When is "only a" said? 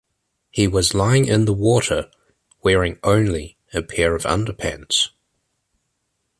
3.03-3.83